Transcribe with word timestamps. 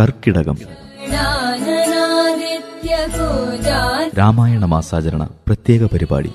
കർക്കിടകം. 0.00 0.58
രാമായണ 4.18 4.64
മാസാചരണ 4.64 5.24
പ്രത്യേക 5.46 5.84
പരിപാടി. 5.84 6.32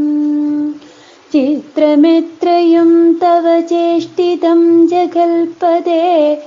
ചിത്രമെത്രയും 1.33 3.21
തവ 3.23 3.61
ചേഷ്ടിതം 3.61 4.89
ജഗൽപദേ 4.89 6.43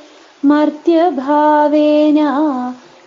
മർത്യഭാവേന 0.45 2.19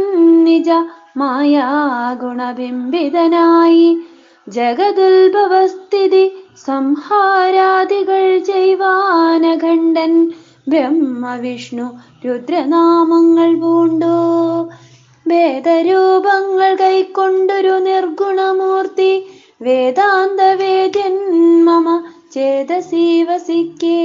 നിജ 0.45 0.71
മായാഗുണബിംബിതനായി 1.17 3.99
ജഗതുൽഭവസ്ഥിതി 4.47 6.45
സംഹാരാദികൾ 6.67 8.47
ചെയ്വാനഖണ്ഡൻ 8.47 10.33
ബ്രഹ്മവിഷ്ണു 10.69 12.01
രുദ്രനാമങ്ങൾ 12.25 13.61
പൂണ്ടോ. 13.61 14.17
വേദരൂപങ്ങൾ 15.27 16.77
കൈക്കൊണ്ടൊരു 16.81 17.79
നിർഗുണമൂർത്തി 17.79 19.27
വേദാന്ത 19.63 20.55
വേദ്യൻ 20.55 21.65
മമ 21.65 22.03
ചേതസീവസിക്കെ 22.33 23.96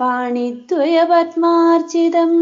പാണിദ്വയപത്മാർജിതം 0.00 2.32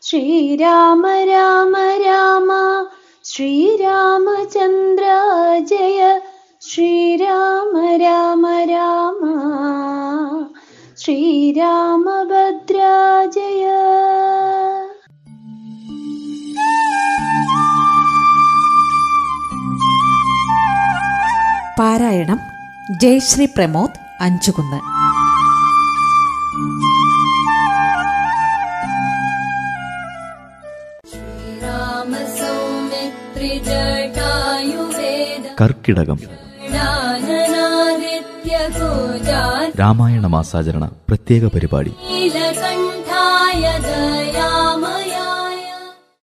ശ്രീരാമ 0.00 1.24
രാമ 1.24 1.76
രാമ 2.06 2.78
ശ്രീരാമചന്ദ്ര 3.24 5.04
ജയ 5.60 6.20
ശ്രീരാമ 6.60 7.96
രാമ 7.96 8.64
രാമ 8.64 9.38
ശ്രീരാമഭദ്ര 10.96 12.78
ജയ. 13.26 13.68
പാരായണം 21.76 22.40
ജയശ്രീ 22.98 23.46
പ്രമോദ് 23.46 23.90
അഞ്ചുകുന്ന്. 24.20 24.91
കർക്കിടകം. 35.60 36.18
രാമായണ 39.80 40.26
മാസാചരണ 40.26 40.90
പ്രത്യേക 41.08 41.46
പരിപാടി. 41.46 41.94